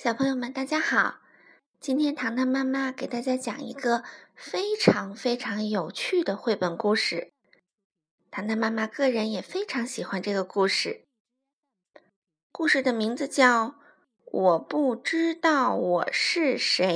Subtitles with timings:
[0.00, 1.16] 小朋友们，大家好！
[1.80, 7.32] 今天糖糖妈妈给大家讲一个非常非常有趣的绘本故事。
[8.30, 11.02] 糖糖妈妈个人也非常喜欢这个故事。
[12.52, 13.66] 故事的名字叫
[14.26, 16.86] 《我不知道我是谁》。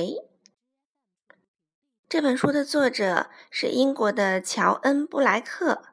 [2.07, 5.89] 这本书的作者是英国的乔恩·布莱克，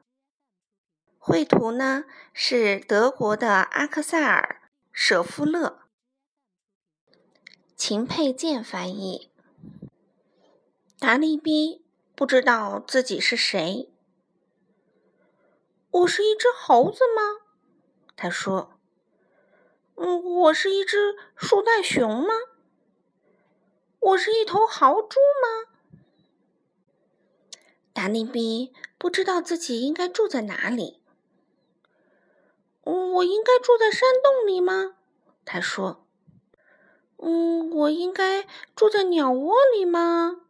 [1.17, 4.61] 绘图呢是德国的阿克塞尔·
[4.93, 5.79] 舍夫勒。
[7.83, 9.31] 秦佩健翻译。
[10.99, 11.83] 达利比
[12.15, 13.91] 不知道自己是谁。
[15.89, 17.41] 我是一只猴子吗？
[18.15, 18.73] 他说。
[19.95, 22.35] 嗯，我是一只树袋熊吗？
[23.99, 25.73] 我是一头豪猪吗？
[27.93, 31.01] 达利比不知道自己应该住在哪里。
[32.83, 34.97] 我应该住在山洞里吗？
[35.43, 36.05] 他说。
[37.21, 40.41] 嗯，我应该住在鸟窝里吗？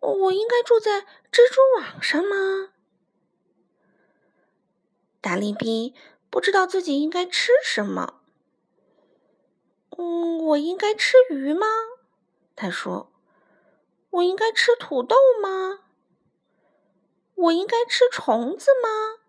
[0.00, 2.72] 我应该住在蜘蛛网上吗？
[5.20, 5.94] 达利比
[6.28, 8.20] 不知道自己应该吃什么。
[9.96, 11.66] 嗯，我应该吃鱼吗？
[12.56, 13.12] 他说。
[14.10, 15.84] 我应该吃土豆吗？
[17.34, 19.20] 我应该吃虫子吗？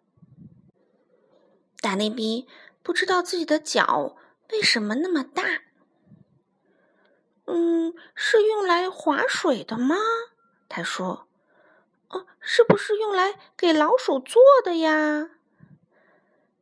[1.80, 2.48] 达利比
[2.82, 4.18] 不知道自己的脚
[4.50, 5.62] 为什么那么大。
[7.56, 9.96] 嗯，是用来划水的吗？
[10.68, 11.28] 他说
[12.10, 15.30] ：“哦，是不是用来给老鼠做的呀？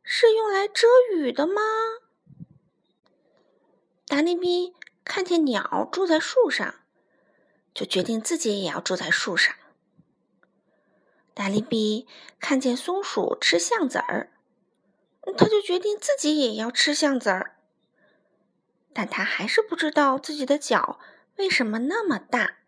[0.02, 1.62] 是用来遮雨的吗？”
[4.06, 6.74] 达利比看见鸟住在树上，
[7.72, 9.54] 就决定自己也要住在树上。
[11.32, 12.06] 达利比
[12.38, 14.30] 看见松鼠吃橡子儿，
[15.38, 17.56] 他就决定自己也要吃橡子儿。
[18.92, 20.98] 但他还是不知道自己的脚
[21.36, 22.58] 为什么那么大。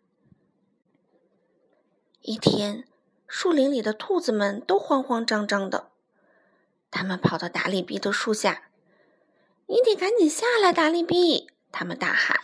[2.20, 2.88] 一天，
[3.26, 5.90] 树林里的兔子们都慌慌张张的，
[6.90, 8.70] 他们跑到达利比的树下
[9.68, 12.40] ：“你得赶紧下来，达利比！”他们大喊：“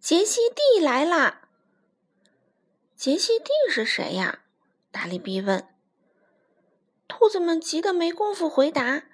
[0.00, 1.48] 杰西蒂来啦！”
[2.96, 4.40] 杰西蒂是谁呀？
[4.90, 5.68] 达利比问。
[7.06, 9.04] 兔子们急得没工夫回答，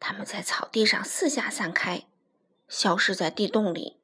[0.00, 2.06] 他们在草地上四下散开。
[2.68, 3.96] 消失在地洞里。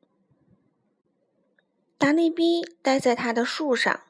[1.96, 4.02] 达内比待在他的树上，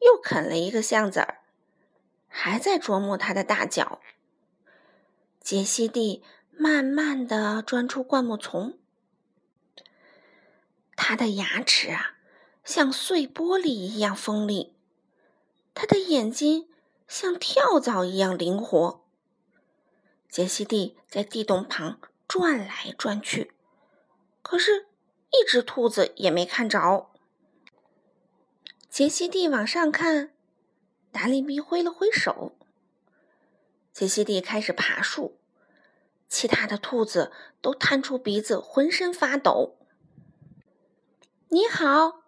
[0.00, 1.42] 又啃了一个橡子儿，
[2.26, 4.00] 还在琢磨他的大脚。
[5.40, 8.78] 杰西蒂慢慢的钻出灌木丛，
[10.96, 12.16] 他的牙齿啊，
[12.64, 14.74] 像碎玻璃一样锋利，
[15.72, 16.68] 他的眼睛
[17.08, 19.04] 像跳蚤一样灵活。
[20.28, 23.53] 杰西蒂在地洞旁转来转去。
[24.44, 24.86] 可是，
[25.30, 27.10] 一只兔子也没看着。
[28.90, 30.34] 杰西蒂往上看，
[31.10, 32.54] 达利比挥了挥手。
[33.90, 35.38] 杰西蒂开始爬树，
[36.28, 37.32] 其他的兔子
[37.62, 39.78] 都探出鼻子，浑身发抖。
[41.48, 42.22] 你好，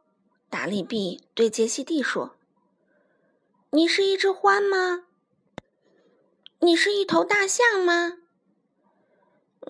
[0.48, 2.37] 达利比对杰西蒂说
[3.71, 5.04] ：“你是一只獾吗？
[6.60, 8.15] 你是一头大象吗？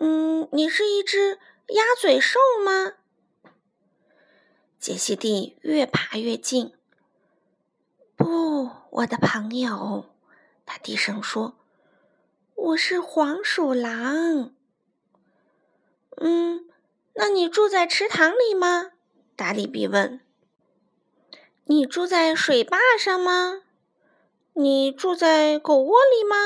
[0.01, 2.93] 嗯，你是一只……”鸭嘴兽吗？
[4.79, 6.73] 杰西蒂越爬越近。
[8.15, 10.15] 不，我的朋友，
[10.65, 11.57] 他低声说
[12.55, 14.55] ：“我是黄鼠狼。”
[16.19, 16.69] 嗯，
[17.15, 18.93] 那你住在池塘里吗？
[19.35, 20.21] 达利比问。
[21.65, 23.63] 你住在水坝上吗？
[24.53, 26.37] 你住在狗窝里吗？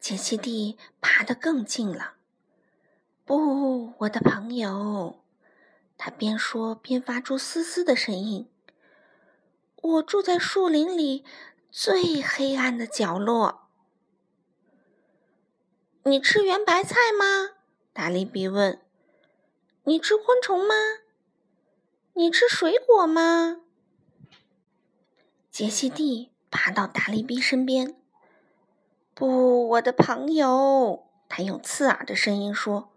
[0.00, 2.16] 杰西蒂爬得更近了。
[3.30, 5.22] 不，我的朋友，
[5.96, 8.50] 他边说边发出嘶嘶的声音。
[9.80, 11.24] 我住在树林里
[11.70, 13.68] 最黑暗的角落。
[16.02, 17.50] 你吃圆白菜吗？
[17.92, 18.80] 达利比问。
[19.84, 20.74] 你吃昆虫吗？
[22.14, 23.60] 你吃水果吗？
[25.52, 27.94] 杰西蒂爬到达利比身边。
[29.14, 32.90] 不，我的朋友，他用刺耳的声音说。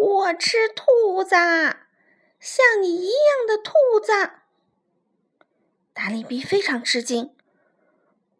[0.00, 1.34] 我吃兔子，
[2.40, 4.12] 像你一样的兔子。
[5.92, 7.36] 达利比非常吃惊。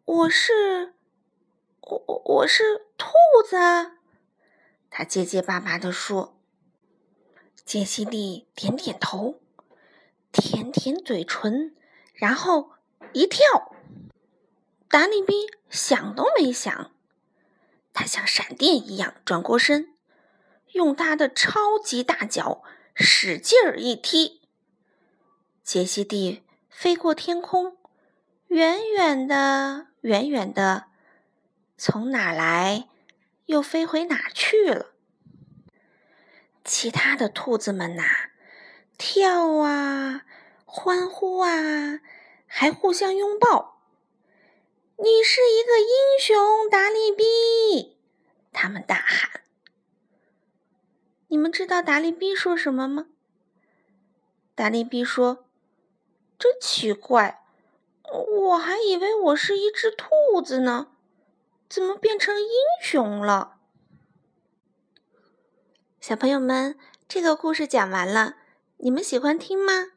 [0.05, 0.95] 我是，
[1.81, 3.13] 我我我是兔
[3.47, 3.57] 子。
[4.89, 6.35] 他结结巴巴地说。
[7.63, 9.39] 杰西蒂点点头，
[10.31, 11.75] 舔舔嘴唇，
[12.15, 12.71] 然后
[13.13, 13.75] 一跳。
[14.89, 16.91] 达利比想都没想，
[17.93, 19.90] 他像闪电一样转过身。
[20.73, 22.63] 用他的超级大脚
[22.93, 24.41] 使劲儿一踢，
[25.63, 27.77] 杰西蒂飞过天空，
[28.47, 30.85] 远远的，远远的，
[31.77, 32.87] 从哪来，
[33.45, 34.93] 又飞回哪去了。
[36.63, 38.03] 其他的兔子们呐，
[38.97, 40.25] 跳啊，
[40.65, 41.99] 欢呼啊，
[42.45, 43.81] 还互相拥抱。
[44.97, 47.97] 你是一个英雄，达利比！
[48.51, 49.41] 他们大喊。
[51.31, 53.07] 你们知道达利比说什么吗？
[54.53, 55.45] 达利比说
[56.37, 57.45] ：“真奇怪，
[58.49, 60.87] 我还以为我是一只兔子呢，
[61.69, 62.49] 怎么变成英
[62.81, 63.59] 雄了？”
[66.01, 68.35] 小朋友们，这个故事讲完了，
[68.79, 69.93] 你们喜欢听吗？